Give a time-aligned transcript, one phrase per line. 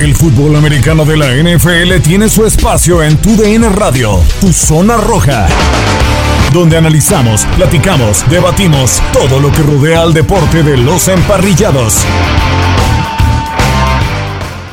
[0.00, 4.96] El fútbol americano de la NFL tiene su espacio en Tu DN Radio, Tu Zona
[4.96, 5.46] Roja,
[6.52, 12.04] donde analizamos, platicamos, debatimos todo lo que rodea al deporte de los emparrillados.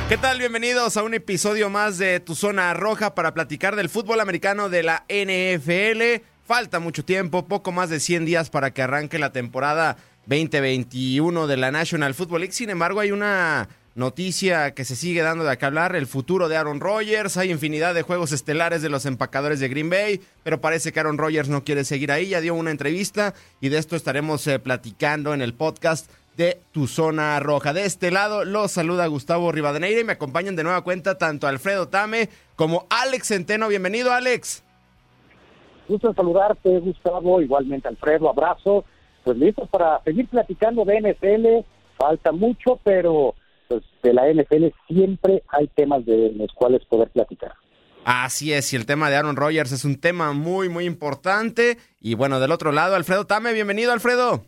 [0.10, 0.40] ¿Qué tal?
[0.40, 4.82] Bienvenidos a un episodio más de Tu Zona Roja para platicar del fútbol americano de
[4.82, 6.26] la NFL.
[6.48, 11.58] Falta mucho tiempo, poco más de 100 días para que arranque la temporada 2021 de
[11.58, 12.54] la National Football League.
[12.54, 16.58] Sin embargo, hay una noticia que se sigue dando de acá hablar, el futuro de
[16.58, 17.38] Aaron Rodgers.
[17.38, 21.18] Hay infinidad de juegos estelares de los empacadores de Green Bay, pero parece que Aaron
[21.18, 22.30] Rodgers no quiere seguir ahí.
[22.30, 26.88] Ya dio una entrevista y de esto estaremos eh, platicando en el podcast de Tu
[26.88, 27.74] Zona Roja.
[27.74, 31.88] De este lado los saluda Gustavo Rivadeneira y me acompañan de nueva cuenta tanto Alfredo
[31.90, 33.68] Tame como Alex Centeno.
[33.68, 34.64] Bienvenido, Alex.
[35.88, 37.42] Gusto saludarte, Gustavo.
[37.42, 38.86] Igualmente, Alfredo, abrazo.
[39.24, 41.68] Pues listo para seguir platicando de NFL.
[41.98, 43.36] Falta mucho, pero
[43.72, 47.54] pues de la NFL siempre hay temas de los cuales poder platicar.
[48.04, 51.78] Así es, y el tema de Aaron Rodgers es un tema muy, muy importante.
[52.00, 54.44] Y bueno, del otro lado, Alfredo Tame, bienvenido, Alfredo.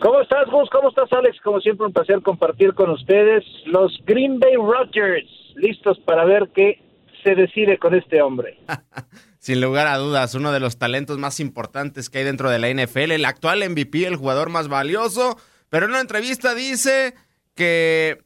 [0.00, 0.68] ¿Cómo estás, Gus?
[0.70, 1.40] ¿Cómo estás, Alex?
[1.42, 6.82] Como siempre, un placer compartir con ustedes los Green Bay Rodgers, listos para ver qué
[7.24, 8.58] se decide con este hombre.
[9.38, 12.68] Sin lugar a dudas, uno de los talentos más importantes que hay dentro de la
[12.68, 15.38] NFL, el actual MVP, el jugador más valioso,
[15.70, 17.14] pero en una entrevista dice
[17.56, 18.18] que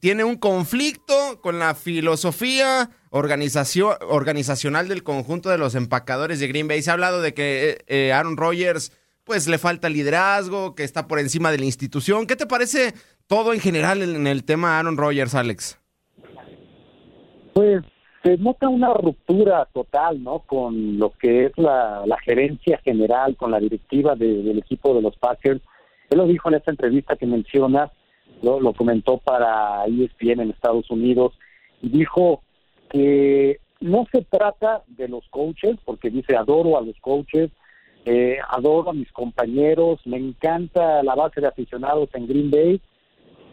[0.00, 6.66] tiene un conflicto con la filosofía organización, organizacional del conjunto de los empacadores de Green
[6.66, 6.82] Bay.
[6.82, 8.90] Se ha hablado de que eh, eh, Aaron Rodgers
[9.22, 12.26] pues le falta liderazgo, que está por encima de la institución.
[12.26, 12.92] ¿Qué te parece
[13.26, 15.80] todo en general en el tema Aaron Rodgers, Alex?
[17.54, 17.84] Pues
[18.24, 20.40] se nota una ruptura total, ¿no?
[20.40, 25.62] Con lo que es la, gerencia general, con la directiva del equipo de los Packers.
[26.10, 27.90] Él lo dijo en esta entrevista que mencionas,
[28.42, 31.32] lo, comentó para ESPN en Estados Unidos,
[31.82, 32.42] y dijo
[32.90, 37.50] que no se trata de los coaches, porque dice adoro a los coaches,
[38.06, 42.80] eh, adoro a mis compañeros, me encanta la base de aficionados en Green Bay,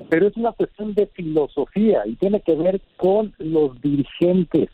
[0.09, 4.69] pero es una cuestión de filosofía y tiene que ver con los dirigentes.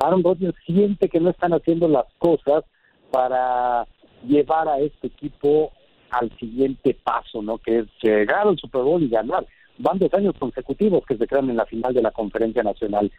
[0.00, 2.64] Aaron Rodgers siente que no están haciendo las cosas
[3.10, 3.86] para
[4.26, 5.72] llevar a este equipo
[6.10, 7.58] al siguiente paso, ¿no?
[7.58, 9.46] Que es llegar al Super Bowl y ganar.
[9.78, 13.10] Van dos años consecutivos que se quedan en la final de la Conferencia Nacional.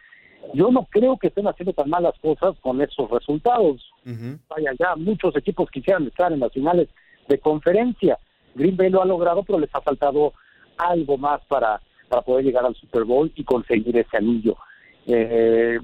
[0.54, 3.92] Yo no creo que estén haciendo tan malas cosas con esos resultados.
[4.48, 6.88] Vaya, ya muchos equipos quisieran estar en las finales
[7.28, 8.18] de conferencia.
[8.54, 10.32] Green Bay lo ha logrado, pero les ha faltado
[10.76, 14.56] algo más para, para poder llegar al Super Bowl y conseguir ese anillo.
[15.06, 15.78] Eh,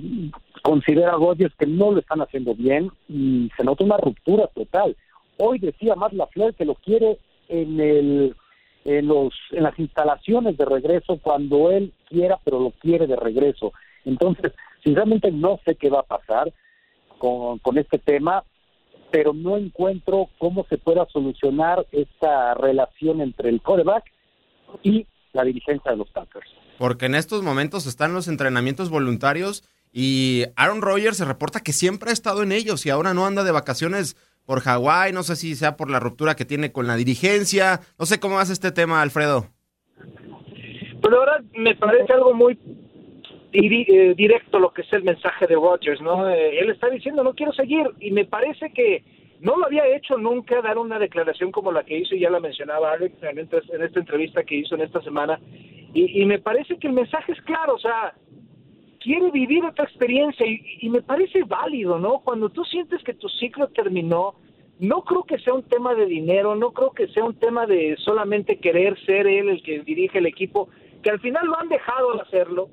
[0.62, 4.96] considera Rodgers que no lo están haciendo bien y se nota una ruptura total.
[5.38, 8.36] Hoy decía Matt LaFleur que lo quiere en el
[8.84, 13.72] en los en las instalaciones de regreso cuando él quiera, pero lo quiere de regreso.
[14.04, 14.52] Entonces,
[14.84, 16.52] sinceramente no sé qué va a pasar
[17.18, 18.44] con, con este tema,
[19.10, 24.04] pero no encuentro cómo se pueda solucionar esta relación entre el coreback
[24.82, 26.48] y la dirigencia de los Packers.
[26.78, 32.10] Porque en estos momentos están los entrenamientos voluntarios y Aaron Rodgers se reporta que siempre
[32.10, 35.54] ha estado en ellos y ahora no anda de vacaciones por Hawái, no sé si
[35.54, 39.02] sea por la ruptura que tiene con la dirigencia, no sé cómo hace este tema,
[39.02, 39.46] Alfredo.
[41.02, 42.58] Pues ahora me parece algo muy
[43.52, 46.28] eh, directo lo que es el mensaje de Rogers, ¿no?
[46.28, 49.02] Eh, él está diciendo, no quiero seguir, y me parece que
[49.40, 52.40] no lo había hecho nunca dar una declaración como la que hizo, y ya la
[52.40, 55.40] mencionaba Alex en, esta entrevista que hizo en esta semana,
[55.94, 58.12] y, me parece que el mensaje es claro, o sea,
[59.06, 62.18] quiere vivir otra experiencia, y, me parece válido, ¿no?
[62.24, 64.34] Cuando tú sientes que tu ciclo terminó,
[64.80, 67.96] no creo que sea un tema de dinero, no creo que sea un tema de
[67.98, 70.68] solamente querer ser él el que dirige el equipo,
[71.04, 72.68] que al final lo han dejado de hacerlo,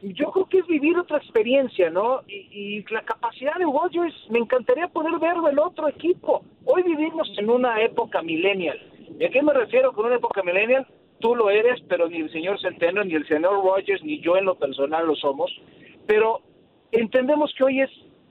[0.00, 2.22] yo creo que es vivir otra experiencia, ¿no?
[2.26, 6.42] Y, la capacidad de Rodgers, me encantaría poder verlo en otro equipo.
[6.64, 8.78] Hoy vivimos en una época millennial.
[9.18, 10.86] ¿Y a qué me refiero con una época millennial?
[11.20, 14.46] Tú lo eres, pero ni el señor Centeno, ni el señor Rodgers, ni yo en
[14.46, 15.50] lo personal lo somos.
[16.06, 16.40] Pero
[16.92, 17.90] entendemos que hoy es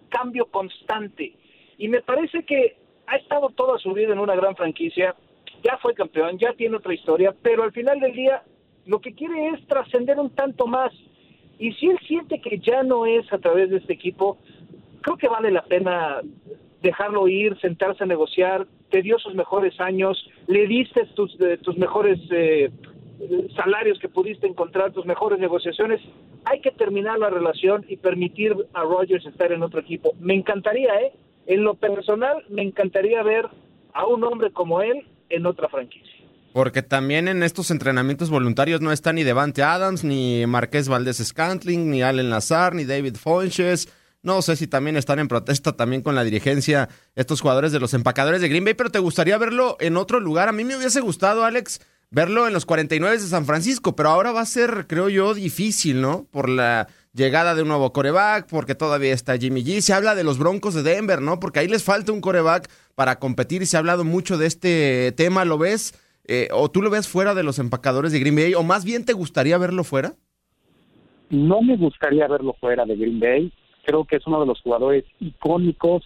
[0.09, 1.33] cambio constante.
[1.77, 2.77] Y me parece que
[3.07, 5.15] ha estado toda su vida en una gran franquicia,
[5.63, 8.43] ya fue campeón, ya tiene otra historia, pero al final del día
[8.85, 10.91] lo que quiere es trascender un tanto más.
[11.57, 14.37] Y si él siente que ya no es a través de este equipo,
[15.01, 16.21] creo que vale la pena
[16.81, 20.17] dejarlo ir, sentarse a negociar, te dio sus mejores años,
[20.49, 22.71] le diste tus, tus mejores eh,
[23.55, 26.01] salarios que pudiste encontrar, tus mejores negociaciones.
[26.45, 30.13] Hay que terminar la relación y permitir a Rogers estar en otro equipo.
[30.19, 31.13] Me encantaría, ¿eh?
[31.45, 33.45] En lo personal, me encantaría ver
[33.93, 36.25] a un hombre como él en otra franquicia.
[36.51, 41.91] Porque también en estos entrenamientos voluntarios no está ni Devante Adams, ni Marqués Valdés Scantling,
[41.91, 43.87] ni Allen Lazar, ni David Fonches.
[44.21, 47.93] No sé si también están en protesta también con la dirigencia estos jugadores de los
[47.93, 50.49] empacadores de Green Bay, pero te gustaría verlo en otro lugar.
[50.49, 51.79] A mí me hubiese gustado, Alex,
[52.11, 56.01] verlo en los 49 de San Francisco, pero ahora va a ser, creo yo, difícil,
[56.01, 56.27] ¿no?
[56.31, 59.79] Por la llegada de un nuevo coreback, porque todavía está Jimmy G.
[59.81, 61.39] Se habla de los Broncos de Denver, ¿no?
[61.39, 65.13] Porque ahí les falta un coreback para competir y se ha hablado mucho de este
[65.13, 65.93] tema, ¿lo ves?
[66.27, 68.53] Eh, ¿O tú lo ves fuera de los empacadores de Green Bay?
[68.53, 70.13] ¿O más bien te gustaría verlo fuera?
[71.29, 73.53] No me gustaría verlo fuera de Green Bay.
[73.83, 76.03] Creo que es uno de los jugadores icónicos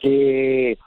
[0.00, 0.78] que,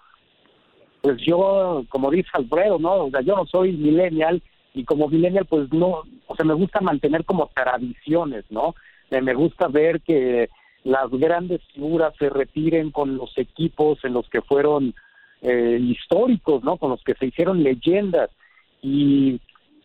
[1.01, 3.05] pues yo, como dice Alfredo, ¿no?
[3.05, 4.41] O sea, yo no soy millennial
[4.73, 8.75] y como millennial, pues no, o sea, me gusta mantener como tradiciones, ¿no?
[9.09, 10.49] Me gusta ver que
[10.83, 14.93] las grandes figuras se retiren con los equipos en los que fueron
[15.41, 16.77] eh, históricos, ¿no?
[16.77, 18.29] Con los que se hicieron leyendas
[18.81, 19.39] y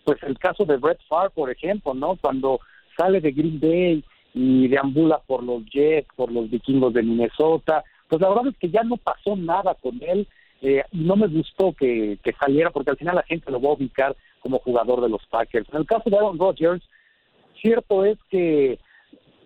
[0.04, 2.16] pues el caso de Brett Favre, por ejemplo, ¿no?
[2.16, 2.60] Cuando
[2.96, 4.04] sale de Green Bay
[4.36, 8.70] y deambula por los Jets, por los vikingos de Minnesota, pues la verdad es que
[8.70, 10.28] ya no pasó nada con él
[10.62, 13.74] eh, no me gustó que, que saliera porque al final la gente lo va a
[13.74, 15.68] ubicar como jugador de los Packers.
[15.70, 16.82] En el caso de Aaron Rodgers,
[17.60, 18.78] cierto es que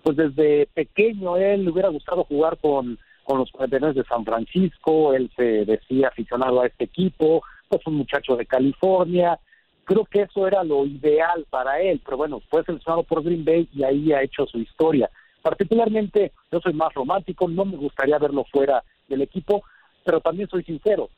[0.03, 5.13] pues desde pequeño él le hubiera gustado jugar con, con los 49 de San Francisco,
[5.13, 9.39] él se decía aficionado a este equipo, es un muchacho de California,
[9.85, 13.69] creo que eso era lo ideal para él, pero bueno, fue seleccionado por Green Bay
[13.73, 15.11] y ahí ha hecho su historia.
[15.43, 19.63] Particularmente, yo soy más romántico, no me gustaría verlo fuera del equipo,
[20.05, 21.09] pero también soy sincero,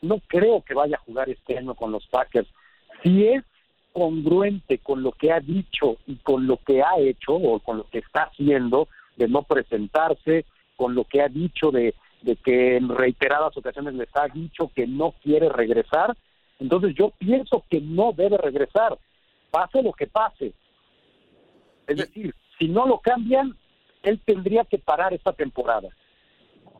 [0.00, 2.48] no creo que vaya a jugar este año con los Packers.
[3.02, 3.44] Si es
[3.92, 7.84] congruente con lo que ha dicho y con lo que ha hecho o con lo
[7.84, 10.46] que está haciendo de no presentarse,
[10.76, 14.86] con lo que ha dicho de de que en reiteradas ocasiones les ha dicho que
[14.86, 16.16] no quiere regresar,
[16.62, 18.98] entonces yo pienso que no debe regresar,
[19.50, 20.52] pase lo que pase.
[21.86, 23.56] Es decir, si no lo cambian,
[24.02, 25.88] él tendría que parar esta temporada.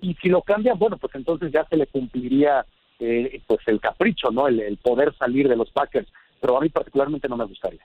[0.01, 2.65] Y si lo cambian, bueno, pues entonces ya se le cumpliría
[2.99, 4.49] eh, pues el capricho, ¿no?
[4.49, 6.09] El, el poder salir de los Packers.
[6.41, 7.81] Pero a mí particularmente no me gustaría.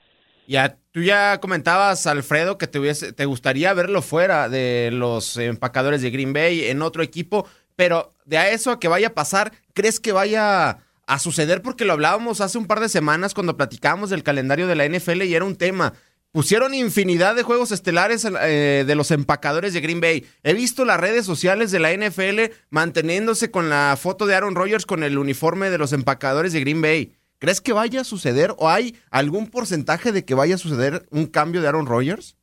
[0.48, 6.00] Ya, tú ya comentabas, Alfredo, que te, hubiese, te gustaría verlo fuera de los empacadores
[6.00, 7.46] de Green Bay en otro equipo,
[7.76, 11.62] pero de a eso a que vaya a pasar, ¿crees que vaya a suceder?
[11.62, 15.22] Porque lo hablábamos hace un par de semanas cuando platicábamos del calendario de la NFL
[15.22, 15.94] y era un tema.
[16.30, 20.24] Pusieron infinidad de juegos estelares eh, de los empacadores de Green Bay.
[20.42, 24.84] He visto las redes sociales de la NFL manteniéndose con la foto de Aaron Rodgers
[24.84, 27.12] con el uniforme de los empacadores de Green Bay.
[27.38, 31.26] ¿Crees que vaya a suceder o hay algún porcentaje de que vaya a suceder un
[31.26, 32.36] cambio de Aaron Rodgers?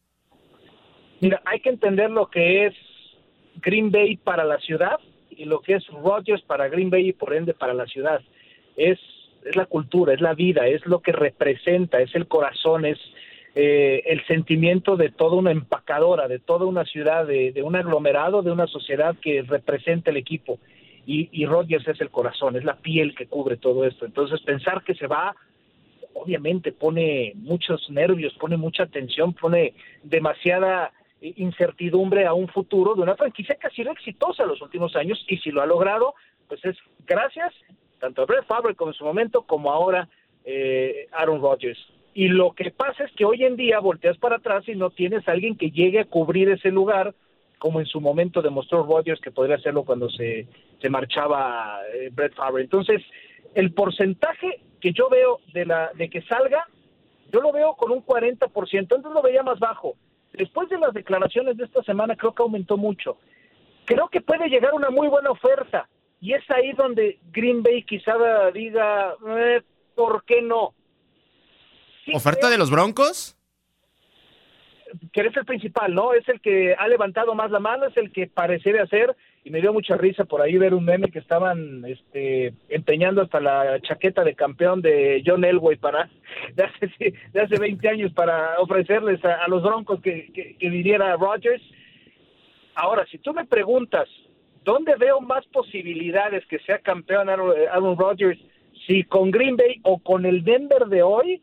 [1.22, 2.74] Mira, hay que entender lo que es
[3.62, 4.98] Green Bay para la ciudad
[5.30, 8.22] y lo que es Rodgers para Green Bay y por ende para la ciudad.
[8.76, 9.00] Es,
[9.46, 13.00] es la cultura, es la vida, es lo que representa, es el corazón, es
[13.56, 18.42] eh, el sentimiento de toda una empacadora, de toda una ciudad, de, de un aglomerado,
[18.42, 20.60] de una sociedad que representa el equipo
[21.06, 24.06] y, y Rodgers es el corazón, es la piel que cubre todo esto.
[24.06, 25.36] Entonces pensar que se va,
[26.14, 30.92] obviamente pone muchos nervios, pone mucha tensión, pone demasiada
[31.22, 35.24] incertidumbre a un futuro de una franquicia que ha sido exitosa en los últimos años
[35.28, 36.14] y si lo ha logrado,
[36.48, 36.78] pues es
[37.08, 37.54] gracias
[38.00, 40.08] tanto a Brett Favre como en su momento como ahora
[40.44, 41.80] eh, Aaron Rodgers.
[42.14, 45.28] Y lo que pasa es que hoy en día volteas para atrás y no tienes
[45.28, 47.14] a alguien que llegue a cubrir ese lugar
[47.58, 50.48] como en su momento demostró Rodgers que podría hacerlo cuando se,
[50.82, 52.64] se marchaba eh, Brett Favre.
[52.64, 53.02] Entonces,
[53.54, 56.68] el porcentaje que yo veo de, la, de que salga,
[57.32, 59.96] yo lo veo con un 40%, antes lo veía más bajo.
[60.34, 63.18] Después de las declaraciones de esta semana creo que aumentó mucho.
[63.86, 65.88] Creo que puede llegar una muy buena oferta
[66.22, 68.16] y es ahí donde Green Bay quizá
[68.54, 69.62] diga, eh,
[69.96, 70.74] ¿por qué no?
[72.14, 73.36] ¿Oferta de los Broncos?
[75.12, 76.14] que eres el principal, ¿no?
[76.14, 79.50] Es el que ha levantado más la mano, es el que parece de hacer, y
[79.50, 83.80] me dio mucha risa por ahí ver un meme que estaban este, empeñando hasta la
[83.82, 86.10] chaqueta de campeón de John Elway para,
[86.54, 91.64] de hace, de hace 20 años para ofrecerles a, los broncos que, que, viniera Rodgers.
[92.76, 94.10] Ahora, si tú me preguntas,
[94.66, 98.40] ¿dónde veo más posibilidades que sea campeón Aaron, Aaron Rodgers?
[98.86, 101.42] Si con Green Bay o con el Denver de hoy,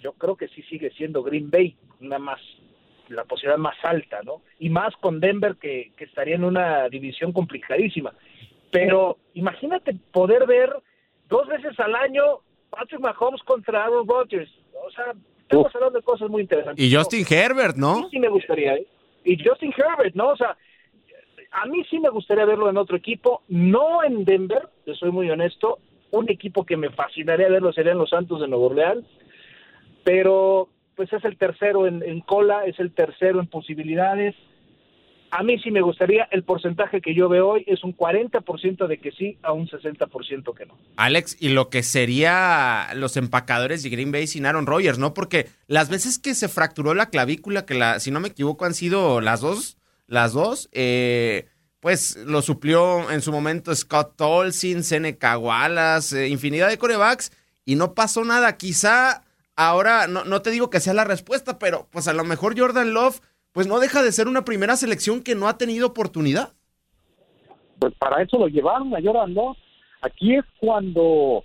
[0.00, 2.40] yo creo que sí sigue siendo Green Bay, una más
[3.08, 4.40] la posibilidad más alta, ¿no?
[4.58, 8.14] Y más con Denver que, que estaría en una división complicadísima.
[8.70, 10.70] Pero imagínate poder ver
[11.28, 14.50] dos veces al año Patrick Mahomes contra Aaron Rodgers.
[14.86, 16.82] O sea, estamos hablando de cosas muy interesantes.
[16.82, 18.04] Y Justin Herbert, ¿no?
[18.04, 18.74] Sí, sí me gustaría.
[18.74, 18.86] ¿eh?
[19.24, 20.28] Y Justin Herbert, ¿no?
[20.30, 20.56] O sea,
[21.54, 25.30] a mí sí me gustaría verlo en otro equipo, no en Denver, te soy muy
[25.30, 25.78] honesto.
[26.10, 29.06] Un equipo que me fascinaría verlo serían los Santos de Nuevo Orleans,
[30.04, 34.34] pero pues es el tercero en, en cola, es el tercero en posibilidades.
[35.30, 38.98] A mí sí me gustaría, el porcentaje que yo veo hoy es un 40% de
[38.98, 40.76] que sí a un 60% que no.
[40.96, 45.14] Alex, y lo que sería los empacadores de Green Bay sin Aaron Rodgers, ¿no?
[45.14, 48.74] Porque las veces que se fracturó la clavícula, que la, si no me equivoco han
[48.74, 51.46] sido las dos, las dos, eh,
[51.80, 57.32] pues lo suplió en su momento Scott Tolson, Seneca Wallace, eh, infinidad de corebacks,
[57.64, 58.56] y no pasó nada.
[58.56, 59.24] Quizá
[59.56, 62.92] ahora, no, no te digo que sea la respuesta, pero pues a lo mejor Jordan
[62.92, 63.20] Love
[63.52, 66.54] pues no deja de ser una primera selección que no ha tenido oportunidad.
[67.78, 69.56] Pues para eso lo llevaron a Jordan Love.
[70.00, 71.44] Aquí es cuando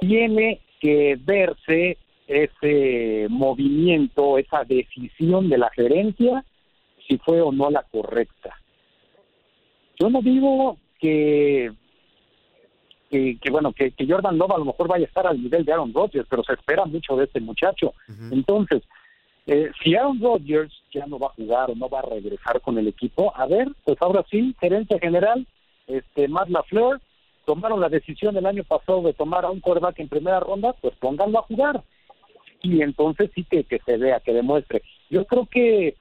[0.00, 1.98] tiene que verse
[2.28, 6.44] ese movimiento, esa decisión de la gerencia,
[7.08, 8.54] si fue o no la correcta.
[9.98, 11.72] Yo no digo que
[13.10, 15.94] que, bueno, que, Jordan Love a lo mejor vaya a estar al nivel de Aaron
[15.94, 17.94] Rodgers, pero se espera mucho de este muchacho.
[18.30, 18.82] Entonces,
[19.46, 22.76] eh, si Aaron Rodgers ya no va a jugar o no va a regresar con
[22.76, 25.46] el equipo, a ver, pues ahora sí, gerente general,
[25.86, 27.00] este Matt LaFleur,
[27.46, 30.94] tomaron la decisión el año pasado de tomar a un quarterback en primera ronda, pues
[30.96, 31.82] pónganlo a jugar.
[32.60, 34.82] Y entonces sí que, que se vea, que demuestre.
[35.08, 35.94] Yo creo que,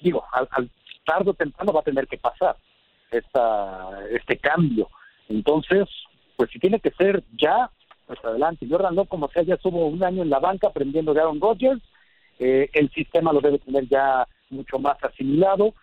[0.00, 0.70] digo, al, al
[1.04, 2.56] tarde o temprano va a tener que pasar
[3.10, 4.88] esta, este cambio.
[5.28, 5.88] Entonces,
[6.36, 7.70] pues si tiene que ser ya,
[8.06, 8.66] pues adelante.
[8.68, 11.82] Jordan no como sea, ya estuvo un año en la banca aprendiendo de Aaron Rodgers,
[12.38, 15.74] eh, el sistema lo debe tener ya mucho más asimilado,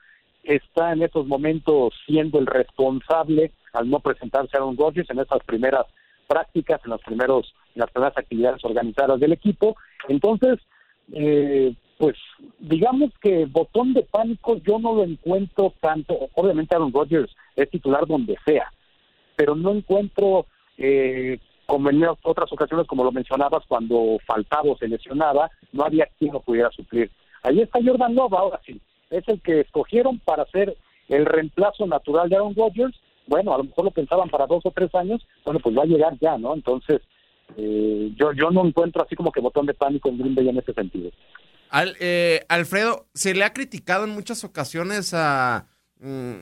[0.44, 5.86] está en estos momentos siendo el responsable al no presentarse Aaron Rodgers en esas primeras
[6.28, 9.76] prácticas, en los primeros, en las primeras actividades organizadas del equipo.
[10.08, 10.60] Entonces,
[11.14, 12.18] eh, pues
[12.58, 18.08] digamos que botón de pánico yo no lo encuentro tanto, obviamente Aaron Rodgers es titular
[18.08, 18.74] donde sea,
[19.36, 20.48] pero no encuentro
[20.80, 26.08] eh, como en otras ocasiones, como lo mencionabas, cuando faltaba o se lesionaba, no había
[26.18, 27.12] quien lo pudiera suplir.
[27.44, 28.82] Ahí está Jordan Love, ahora sí.
[29.12, 30.76] Es el que escogieron para ser
[31.08, 33.00] el reemplazo natural de Aaron Rodgers.
[33.28, 35.22] Bueno, a lo mejor lo pensaban para dos o tres años.
[35.46, 36.56] Bueno, pues va a llegar ya, ¿no?
[36.56, 37.00] Entonces,
[37.58, 40.58] eh, yo, yo no encuentro así como que botón de pánico en Green Bay en
[40.58, 41.12] ese sentido.
[41.72, 45.68] Al, eh, Alfredo, se le ha criticado en muchas ocasiones a
[46.02, 46.34] mm,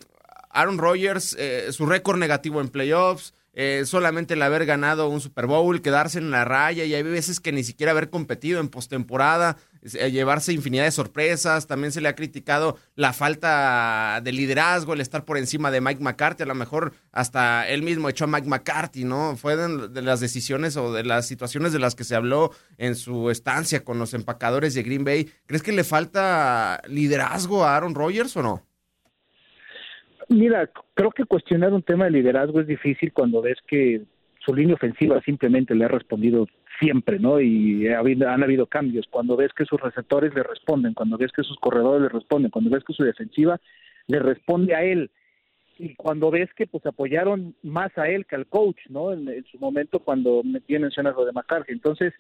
[0.50, 5.46] Aaron Rodgers eh, su récord negativo en playoffs, eh, solamente el haber ganado un Super
[5.46, 9.58] Bowl, quedarse en la raya y hay veces que ni siquiera haber competido en postemporada,
[9.82, 11.68] llevarse infinidad de sorpresas.
[11.68, 16.02] También se le ha criticado la falta de liderazgo, el estar por encima de Mike
[16.02, 16.44] McCarthy.
[16.44, 19.36] A lo mejor hasta él mismo echó a Mike McCarthy, ¿no?
[19.36, 23.30] Fue de, las decisiones o de las situaciones de las que se habló en su
[23.30, 25.30] estancia con los empacadores de Green Bay.
[25.46, 28.64] ¿Crees que le falta liderazgo a Aaron Rodgers o no?
[30.30, 34.04] Mira, creo que cuestionar un tema de liderazgo es difícil cuando ves que
[34.46, 36.48] su línea ofensiva simplemente le ha respondido
[36.80, 37.40] siempre, ¿no?
[37.42, 39.08] Y han habido cambios.
[39.10, 42.70] Cuando ves que sus receptores le responden, cuando ves que sus corredores le responden, cuando
[42.70, 43.60] ves que su defensiva
[44.08, 45.12] le responde a él,
[45.78, 49.14] y cuando ves que pues apoyaron más a él que al coach, ¿no?
[49.14, 51.72] En, su momento cuando metí mencionas lo de McCarthy.
[51.72, 52.14] Entonces,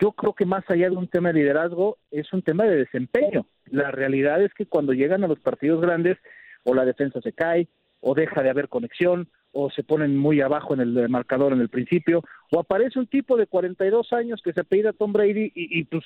[0.00, 3.46] yo creo que más allá de un tema de liderazgo, es un tema de desempeño.
[3.70, 6.18] La realidad es que cuando llegan a los partidos grandes,
[6.64, 7.68] o la defensa se cae,
[8.06, 11.70] o deja de haber conexión, o se ponen muy abajo en el marcador en el
[11.70, 15.84] principio, o aparece un tipo de 42 años que se apellida Tom Brady y, y
[15.84, 16.04] pues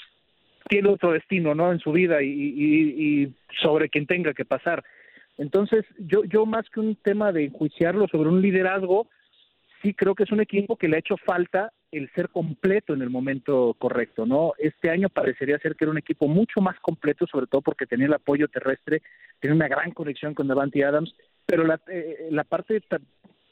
[0.69, 1.73] tiene otro destino, ¿no?
[1.73, 4.85] En su vida y, y, y, sobre quien tenga que pasar.
[5.39, 9.09] Entonces, yo, yo más que un tema de enjuiciarlo sobre un liderazgo,
[9.83, 13.03] sí creo que es un equipo que le ha hecho falta el ser completo en
[13.03, 14.53] el momento correcto, ¿no?
[14.59, 18.07] Este año parecería ser que era un equipo mucho más completo, sobre todo porque tenía
[18.07, 19.03] el apoyo terrestre,
[19.41, 21.15] tenía una gran conexión con Devante Adams,
[21.47, 22.83] pero la, eh, la parte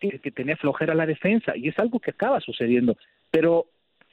[0.00, 2.96] que tenía flojera la defensa, y es algo que acaba sucediendo,
[3.30, 3.66] pero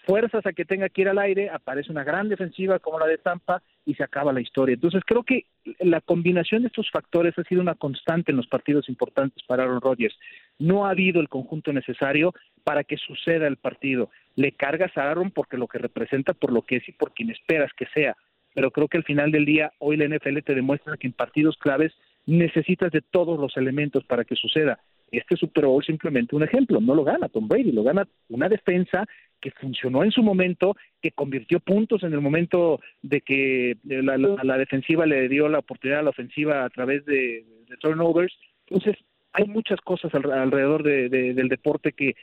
[0.06, 3.18] fuerzas a que tenga que ir al aire, aparece una gran defensiva como la de
[3.18, 4.74] Tampa y se acaba la historia.
[4.74, 5.46] Entonces creo que
[5.80, 9.82] la combinación de estos factores ha sido una constante en los partidos importantes para Aaron
[9.82, 10.18] Rodgers.
[10.60, 14.10] No ha habido el conjunto necesario para que suceda el partido.
[14.36, 17.30] Le cargas a Aaron porque lo que representa, por lo que es y por quien
[17.30, 18.16] esperas que sea.
[18.54, 21.58] Pero creo que al final del día, hoy la NFL te demuestra que en partidos
[21.58, 21.94] claves
[22.26, 24.80] necesitas de todos los elementos para que suceda
[25.12, 29.06] Este Super Bowl simplemente un ejemplo, no lo gana Tom Brady, lo gana una defensa
[29.42, 34.58] que funcionó en su momento, que convirtió puntos en el momento de que la, la,
[34.58, 37.44] defensiva le dio la oportunidad a la ofensiva a través de,
[37.82, 38.34] turnovers.
[38.68, 38.96] Entonces,
[39.34, 42.16] hay muchas cosas alrededor de, del deporte que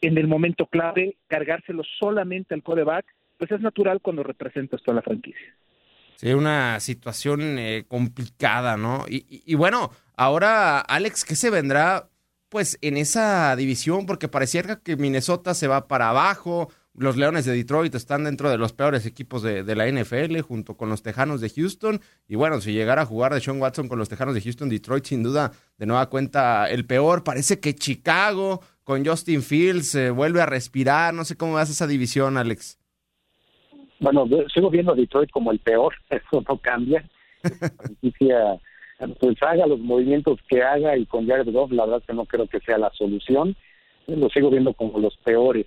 [0.00, 3.06] en el momento clave, cargárselo solamente al coreback,
[3.38, 5.54] pues es natural cuando representas toda la franquicia.
[6.16, 9.04] Sí, una situación eh, complicada, ¿no?
[9.08, 12.08] Y, y, bueno, ahora, Alex, ¿qué se vendrá
[12.48, 14.06] pues en esa división?
[14.06, 18.58] Porque pareciera que Minnesota se va para abajo, los Leones de Detroit están dentro de
[18.58, 22.00] los peores equipos de, de, la NFL, junto con los Tejanos de Houston.
[22.28, 25.04] Y bueno, si llegara a jugar de Sean Watson con los Tejanos de Houston, Detroit
[25.04, 27.24] sin duda de nueva cuenta el peor.
[27.24, 31.12] Parece que Chicago con Justin Fields se vuelve a respirar.
[31.14, 32.78] No sé cómo vas esa división, Alex.
[33.98, 37.04] Bueno, sigo viendo a Detroit como el peor, eso no cambia.
[39.20, 42.46] pues haga los movimientos que haga y con Jared Goff, la verdad que no creo
[42.46, 43.56] que sea la solución.
[44.06, 45.66] Lo sigo viendo como los peores.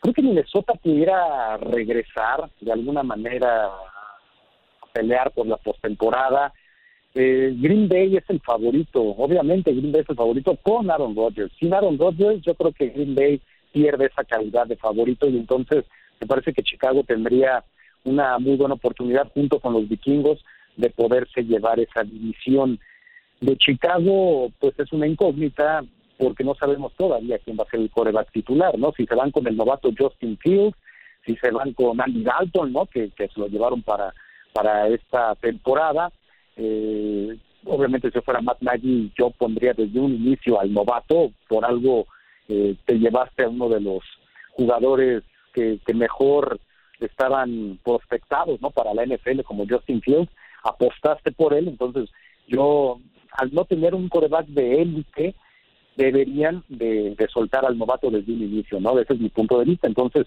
[0.00, 6.52] Creo que Minnesota pudiera regresar de alguna manera a pelear por la postemporada.
[7.20, 11.52] Eh, Green Bay es el favorito, obviamente Green Bay es el favorito con Aaron Rodgers.
[11.58, 13.40] Sin Aaron Rodgers, yo creo que Green Bay
[13.72, 15.84] pierde esa calidad de favorito y entonces
[16.20, 17.64] me parece que Chicago tendría
[18.04, 20.44] una muy buena oportunidad junto con los vikingos
[20.76, 22.78] de poderse llevar esa división.
[23.40, 25.84] De Chicago, pues es una incógnita
[26.18, 28.92] porque no sabemos todavía quién va a ser el coreback titular, ¿no?
[28.96, 30.76] Si se van con el novato Justin Fields,
[31.26, 32.86] si se van con Andy Dalton, ¿no?
[32.86, 34.14] Que, que se lo llevaron para,
[34.52, 36.12] para esta temporada.
[36.58, 42.06] Eh, obviamente si fuera Matt Nagy, yo pondría desde un inicio al novato, por algo
[42.48, 44.02] eh, te llevaste a uno de los
[44.50, 45.22] jugadores
[45.52, 46.60] que, mejor
[47.00, 50.30] estaban prospectados no para la NFL como Justin Fields.
[50.62, 51.68] Apostaste por él.
[51.68, 52.10] Entonces
[52.46, 53.00] yo
[53.32, 55.34] al no tener un coreback de élite
[55.96, 59.86] deberían de, soltar al novato desde un inicio no ese es mi punto de vista.
[59.86, 60.26] Entonces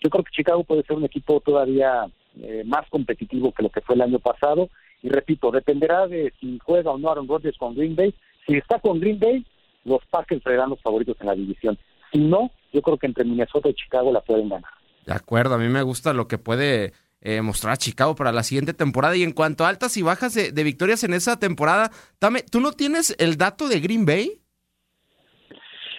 [0.00, 2.06] yo creo que Chicago puede ser un equipo todavía
[2.40, 4.68] eh, más competitivo que lo que fue el año pasado
[5.02, 8.14] y repito dependerá de si juega o no Aaron Rodgers con Green Bay
[8.46, 9.44] si está con Green Bay
[9.84, 11.78] los Packers serán los favoritos en la división
[12.12, 14.70] si no yo creo que entre Minnesota y Chicago la pueden ganar.
[15.06, 18.74] De acuerdo, a mí me gusta lo que puede eh, mostrar Chicago para la siguiente
[18.74, 19.16] temporada.
[19.16, 22.72] Y en cuanto a altas y bajas de, victorias en esa temporada, Tame, ¿tú no
[22.72, 24.42] tienes el dato de Green Bay?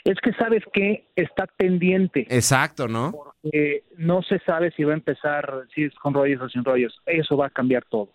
[0.03, 2.27] Es que sabes que está pendiente.
[2.29, 3.12] Exacto, ¿no?
[3.12, 6.95] Porque no se sabe si va a empezar, si es con Rogers o sin Rogers.
[7.05, 8.10] Eso va a cambiar todo.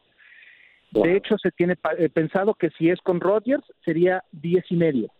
[0.92, 5.10] De hecho, se tiene eh, pensado que si es con Rogers sería diez y medio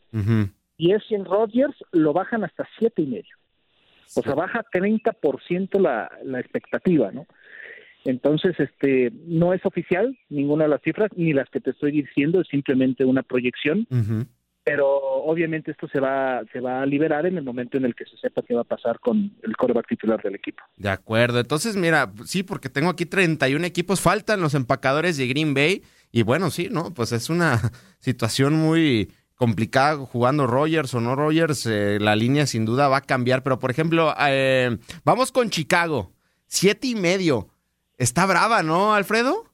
[0.77, 3.37] y es en Rodgers lo bajan hasta siete y medio.
[4.15, 7.27] O sea, baja 30% la, la expectativa, ¿no?
[8.05, 12.41] Entonces, este, no es oficial ninguna de las cifras, ni las que te estoy diciendo,
[12.41, 13.87] es simplemente una proyección.
[14.65, 18.05] Pero obviamente esto se va, se va a liberar en el momento en el que
[18.05, 20.63] se sepa qué va a pasar con el coreback titular del equipo.
[20.77, 21.41] De acuerdo.
[21.41, 25.83] Entonces, mira, sí, porque tengo aquí 31 equipos, faltan los empacadores de Green Bay.
[26.13, 26.95] Y bueno, sí, ¿no?
[26.95, 27.59] Pues es una
[27.99, 29.09] situación muy,
[29.43, 33.43] complicada jugando Rogers o no Rogers, eh, la línea sin duda va a cambiar.
[33.43, 36.13] Pero, por ejemplo, eh, vamos con Chicago,
[36.47, 37.49] siete y medio.
[37.99, 39.52] Está brava, ¿no, Alfredo?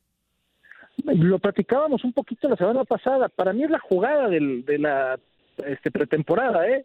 [1.05, 3.29] Lo platicábamos un poquito la semana pasada.
[3.29, 5.19] Para mí es la jugada del, de la
[5.65, 6.85] este, pretemporada, ¿eh?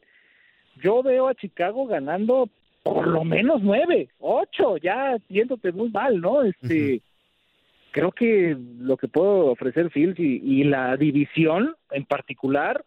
[0.81, 2.49] Yo veo a Chicago ganando
[2.83, 6.41] por lo menos nueve, ocho, ya siéndote muy mal, ¿no?
[6.41, 7.01] Este,
[7.91, 12.83] creo que lo que puedo ofrecer Fields y, la división en particular,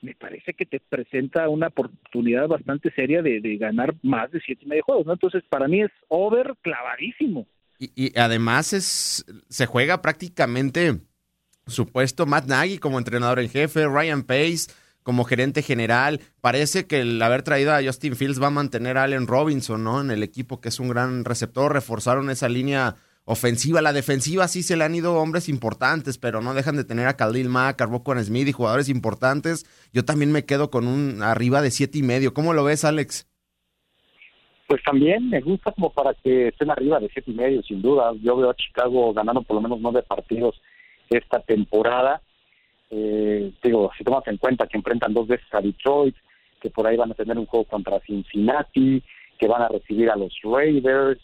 [0.00, 4.68] me parece que te presenta una oportunidad bastante seria de, ganar más de siete y
[4.68, 5.12] medio juegos, ¿no?
[5.12, 7.46] Entonces, para mí es over clavadísimo.
[7.78, 11.00] Y, además es se juega prácticamente
[11.66, 14.66] supuesto Matt Nagy como entrenador en jefe, Ryan Pace
[15.02, 16.20] como gerente general.
[16.40, 20.00] Parece que el haber traído a Justin Fields va a mantener a Allen Robinson, ¿no?
[20.00, 21.72] En el equipo que es un gran receptor.
[21.72, 23.82] Reforzaron esa línea ofensiva.
[23.82, 27.16] La defensiva sí se le han ido hombres importantes, pero no dejan de tener a
[27.16, 29.66] Khalil Mack, a Smith y jugadores importantes.
[29.92, 32.34] Yo también me quedo con un arriba de siete y medio.
[32.34, 33.26] ¿Cómo lo ves, Alex?
[34.66, 38.12] Pues también me gusta como para que estén arriba de siete y medio, sin duda.
[38.22, 40.60] Yo veo a Chicago ganando por lo menos nueve partidos
[41.10, 42.22] esta temporada.
[42.90, 46.14] Eh, digo, si tomas en cuenta que enfrentan dos veces a Detroit,
[46.60, 49.02] que por ahí van a tener un juego contra Cincinnati,
[49.38, 51.20] que van a recibir a los Raiders,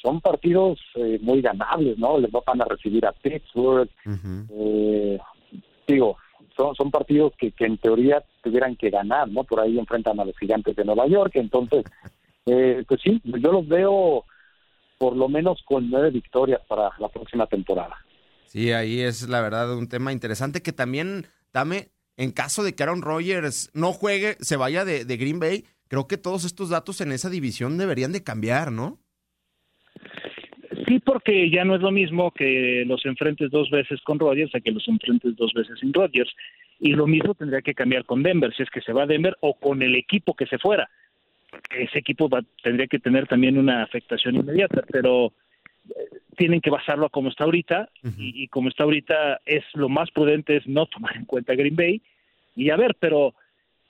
[0.00, 2.18] son partidos eh, muy ganables, ¿no?
[2.18, 3.88] Les van a recibir a Pittsburgh.
[4.50, 5.18] eh,
[5.88, 6.16] digo,
[6.56, 9.42] son, son partidos que, que en teoría tuvieran que ganar, ¿no?
[9.42, 11.32] Por ahí enfrentan a los gigantes de Nueva York.
[11.34, 11.84] Entonces,
[12.46, 14.24] eh, pues sí, yo los veo
[14.98, 17.96] por lo menos con nueve victorias para la próxima temporada.
[18.46, 22.82] Sí, ahí es la verdad un tema interesante que también, dame, en caso de que
[22.82, 27.00] Aaron Rodgers no juegue, se vaya de, de Green Bay, creo que todos estos datos
[27.00, 28.98] en esa división deberían de cambiar, ¿no?
[30.86, 34.60] Sí, porque ya no es lo mismo que los enfrentes dos veces con Rodgers a
[34.60, 36.30] que los enfrentes dos veces sin Rodgers.
[36.78, 39.36] Y lo mismo tendría que cambiar con Denver, si es que se va a Denver
[39.40, 40.88] o con el equipo que se fuera.
[41.70, 45.32] Ese equipo va, tendría que tener también una afectación inmediata, pero
[45.90, 47.88] eh, tienen que basarlo a como está ahorita
[48.18, 51.76] y, y, como está ahorita es lo más prudente es no tomar en cuenta Green
[51.76, 52.02] Bay
[52.54, 53.34] y a ver, pero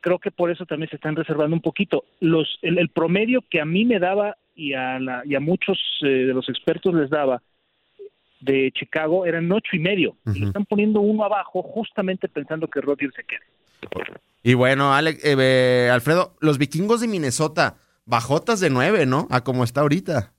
[0.01, 2.05] creo que por eso también se están reservando un poquito.
[2.21, 5.79] Los, el, el promedio que a mí me daba y a, la, y a muchos
[6.03, 7.43] eh, de los expertos les daba
[8.41, 10.11] de Chicago eran ocho y medio.
[10.25, 10.37] Uh -huh.
[10.37, 13.45] Y están poniendo uno abajo justamente pensando que Rodgers se quede.
[14.43, 19.27] Y bueno, eh, Alfredo, los vikingos de Minnesota, bajotas de nueve, ¿no?
[19.31, 20.33] A como está ahorita.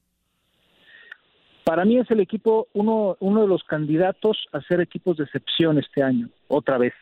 [1.66, 5.78] Para mí es el equipo, uno, uno de los candidatos a ser equipos de excepción
[5.78, 6.94] este año, otra vez.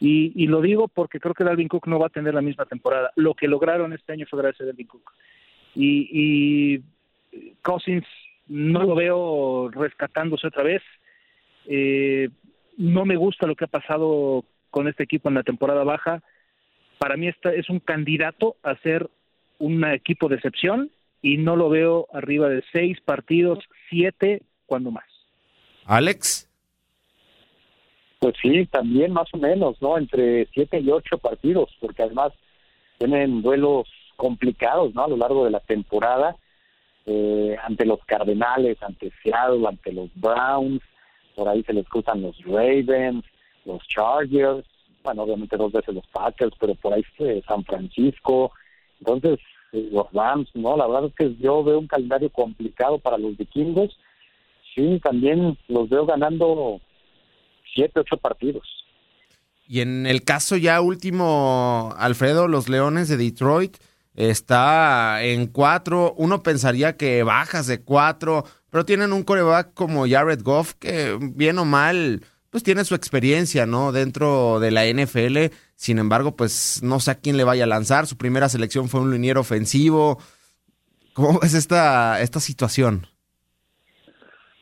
[0.00, 3.12] Y, lo digo porque creo que Dalvin Cook no va a tener la misma temporada.
[3.16, 5.12] Lo que lograron este año fue gracias a Dalvin Cook.
[5.74, 6.82] Y, y
[7.62, 8.06] Cousins
[8.48, 10.82] no lo veo rescatándose otra vez.
[11.66, 12.28] Eh,
[12.76, 14.44] no me gusta lo que ha pasado
[14.76, 16.22] con este equipo en la temporada baja.
[16.98, 19.08] Para mí esta es un candidato a ser
[19.58, 20.90] un equipo de excepción
[21.22, 23.58] y no lo veo arriba de seis partidos,
[23.88, 25.06] siete, cuando más.
[25.86, 26.46] Alex.
[28.18, 29.96] Pues sí, también más o menos, ¿no?
[29.96, 32.34] Entre siete y ocho partidos, porque además
[32.98, 35.04] tienen duelos complicados, ¿no?
[35.04, 36.36] A lo largo de la temporada,
[37.06, 40.82] eh, ante los Cardenales, ante Seattle, ante los Browns,
[41.34, 43.24] por ahí se les cruzan los Ravens,
[43.66, 44.64] los Chargers,
[45.02, 48.52] bueno, obviamente dos veces los Packers, pero por ahí eh, San Francisco,
[49.00, 49.38] entonces
[49.72, 50.76] eh, los Rams, ¿no?
[50.76, 53.96] La verdad es que yo veo un calendario complicado para los vikingos,
[54.74, 56.80] sí, también los veo ganando
[57.74, 58.66] siete, ocho partidos.
[59.68, 63.76] Y en el caso ya último, Alfredo, los Leones de Detroit
[64.14, 66.14] está en cuatro.
[66.16, 71.58] Uno pensaría que bajas de cuatro, pero tienen un coreback como Jared Goff que, bien
[71.58, 72.22] o mal,
[72.56, 73.92] pues tiene su experiencia, ¿no?
[73.92, 75.54] Dentro de la NFL.
[75.74, 78.06] Sin embargo, pues no sé a quién le vaya a lanzar.
[78.06, 80.16] Su primera selección fue un liniero ofensivo.
[81.12, 83.08] ¿Cómo es esta, esta situación?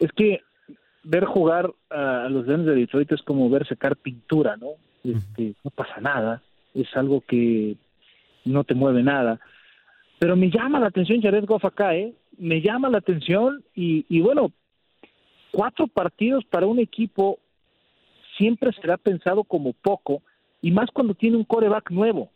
[0.01, 0.41] Es que
[1.05, 4.71] ver jugar a los Leones de Detroit es como ver secar pintura, ¿no?
[5.05, 6.43] Este, no pasa nada,
[6.75, 7.77] es algo que
[8.45, 9.39] no te mueve nada.
[10.19, 12.13] Pero me llama la atención Jared Goff acá, ¿eh?
[12.39, 14.51] Me llama la atención y, y bueno,
[15.53, 17.39] cuatro partidos para un equipo
[18.37, 20.23] siempre será pensado como poco
[20.63, 22.31] y más cuando tiene un coreback nuevo.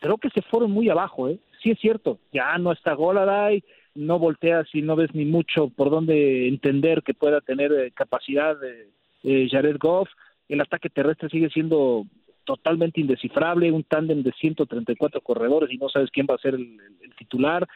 [0.00, 1.38] Creo que se fueron muy abajo, ¿eh?
[1.62, 3.62] Sí es cierto, ya no está Goladay,
[3.94, 8.58] no volteas y no ves ni mucho por dónde entender que pueda tener eh, capacidad
[8.58, 8.88] de
[9.22, 10.08] eh, Jared Goff.
[10.48, 12.04] El ataque terrestre sigue siendo
[12.44, 16.78] totalmente indescifrable, un tándem de 134 corredores y no sabes quién va a ser el,
[17.16, 17.68] titular.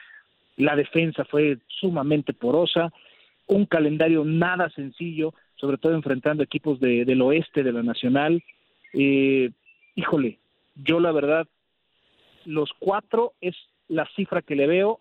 [0.57, 2.92] La defensa fue sumamente porosa,
[3.47, 8.42] un calendario nada sencillo, sobre todo enfrentando equipos de, del oeste de la Nacional.
[8.92, 9.51] Eh,
[9.95, 10.38] híjole,
[10.75, 11.47] yo la verdad,
[12.45, 13.55] los cuatro es
[13.88, 15.01] la cifra que le veo,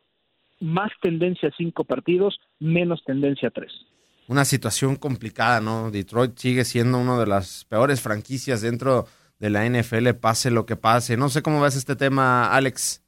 [0.60, 3.86] más tendencia a cinco partidos, menos tendencia a tres
[4.28, 5.92] una situación complicada, ¿no?
[5.92, 9.06] Detroit sigue siendo una de las peores franquicias dentro
[9.40, 11.18] de la NFL, pase lo que pase.
[11.18, 13.04] No sé cómo ves este tema, Alex.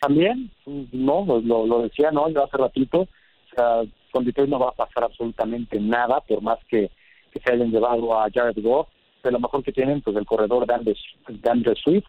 [0.00, 0.50] También,
[0.92, 2.28] no, lo, lo decía, ¿no?
[2.30, 3.08] Yo hace ratito, o
[3.54, 6.90] sea, con Detroit no va a pasar absolutamente nada, por más que,
[7.32, 8.88] se hayan llevado a Jared Goff,
[9.22, 12.08] de lo mejor que tienen, pues el corredor de Swift,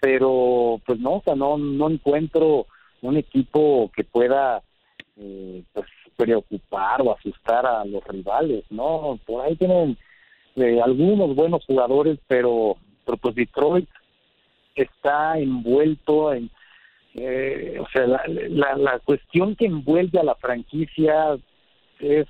[0.00, 2.66] pero pues no, o sea, no, no encuentro
[3.02, 4.62] un equipo que pueda
[5.16, 9.18] eh, pues preocupar o asustar a los rivales, ¿no?
[9.24, 9.96] Por ahí tienen
[10.56, 13.88] eh, algunos buenos jugadores, pero, pero pues Detroit
[14.74, 16.50] está envuelto en,
[17.16, 21.38] eh, o sea, la, la, la cuestión que envuelve a la franquicia
[21.98, 22.26] es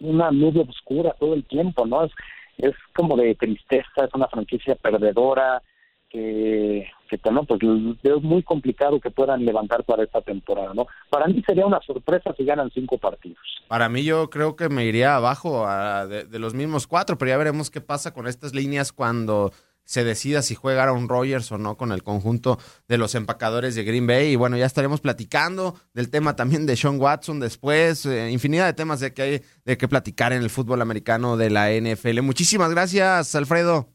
[0.00, 2.04] una nube oscura todo el tiempo, ¿no?
[2.04, 2.12] Es,
[2.58, 5.62] es como de tristeza, es una franquicia perdedora,
[6.10, 7.60] que, que no, pues
[8.02, 10.86] es muy complicado que puedan levantar para esta temporada, ¿no?
[11.10, 13.38] Para mí sería una sorpresa si ganan cinco partidos.
[13.66, 17.30] Para mí yo creo que me iría abajo a, de, de, los mismos cuatro, pero
[17.30, 19.50] ya veremos qué pasa con estas líneas cuando
[19.84, 23.84] se decida si juega Aaron Rodgers o no con el conjunto de los empacadores de
[23.84, 24.32] Green Bay.
[24.32, 28.72] Y bueno, ya estaremos platicando del tema también de Sean Watson después, eh, infinidad de
[28.72, 32.20] temas de que hay de que platicar en el fútbol americano de la NFL.
[32.22, 33.88] Muchísimas gracias, Alfredo.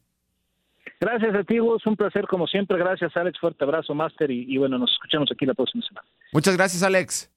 [0.99, 2.78] Gracias a ti, es un placer como siempre.
[2.78, 3.39] Gracias, Alex.
[3.39, 4.30] Fuerte abrazo, Master.
[4.32, 6.08] Y, y, bueno, nos escuchamos aquí la próxima semana.
[6.34, 7.32] Muchas gracias, Alex.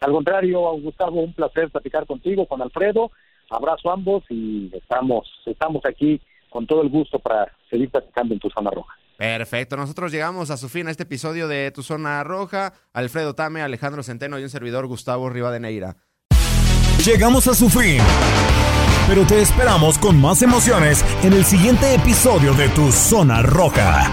[0.00, 3.10] Al contrario, Gustavo, un placer platicar contigo, con Alfredo.
[3.48, 6.20] Abrazo a ambos y estamos, estamos aquí
[6.50, 8.94] con todo el gusto para seguir platicando en tu zona roja.
[9.16, 12.74] Perfecto, nosotros llegamos a su fin a este episodio de Tu Zona Roja.
[12.92, 15.96] Alfredo Tame, Alejandro Centeno y un servidor Gustavo Rivadeneira.
[17.04, 17.98] Llegamos a su fin.
[19.08, 24.12] Pero te esperamos con más emociones en el siguiente episodio de Tu Zona Roja.